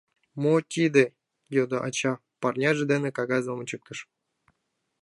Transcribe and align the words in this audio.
—Мо 0.41 0.53
тиде?— 0.71 1.05
йодо 1.55 1.77
ача, 1.87 2.13
парняж 2.41 2.77
дене 2.91 3.09
кагазым 3.17 3.55
ончыктыш. 3.61 3.99